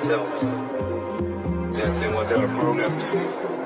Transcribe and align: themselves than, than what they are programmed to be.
themselves 0.00 0.40
than, 0.40 2.00
than 2.00 2.14
what 2.14 2.28
they 2.28 2.36
are 2.36 2.48
programmed 2.58 3.00
to 3.00 3.12
be. 3.12 3.59